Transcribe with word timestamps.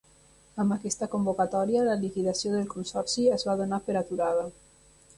Amb 0.63 0.75
aquesta 0.75 1.07
convocatòria 1.11 1.85
la 1.89 1.99
liquidació 2.05 2.57
del 2.57 2.67
consorci 2.75 3.29
es 3.39 3.49
va 3.51 3.59
donar 3.63 3.83
per 3.91 4.01
aturada. 4.05 4.53